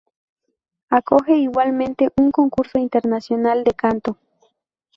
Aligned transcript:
Acoge 0.89 1.35
igualmente 1.37 2.09
un 2.17 2.31
concurso 2.31 2.79
internacional 2.79 3.63
de 3.63 3.73
canto. 3.73 4.17